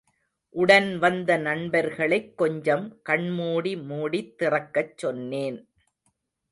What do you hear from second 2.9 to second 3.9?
கண்மூடி